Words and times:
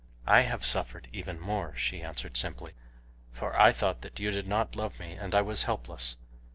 "I 0.25 0.41
have 0.41 0.65
suffered 0.65 1.09
even 1.13 1.39
more," 1.39 1.75
she 1.75 2.01
answered 2.01 2.35
simply, 2.35 2.73
"for 3.31 3.55
I 3.55 3.71
thought 3.71 4.01
that 4.01 4.19
you 4.19 4.31
did 4.31 4.47
not 4.47 4.75
love 4.75 4.97
me, 4.97 5.11
and 5.13 5.35
I 5.35 5.43
was 5.43 5.65
helpless. 5.69 6.17